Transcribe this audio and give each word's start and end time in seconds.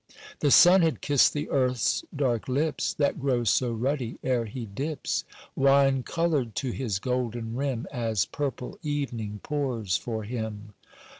"The 0.39 0.49
sun 0.49 0.81
had 0.81 1.01
kissed 1.01 1.31
the 1.31 1.47
earth's 1.51 2.03
dark 2.15 2.47
lips 2.47 2.91
That 2.95 3.19
grow 3.19 3.43
so 3.43 3.71
ruddy 3.71 4.17
ere 4.23 4.45
he 4.45 4.65
dips, 4.65 5.25
Wine 5.55 6.01
coloured 6.01 6.55
to 6.55 6.71
his 6.71 6.97
golden 6.97 7.55
rim, 7.55 7.85
As 7.93 8.25
purple 8.25 8.79
evening 8.81 9.41
pours 9.43 9.97
for 9.97 10.23
him. 10.23 10.73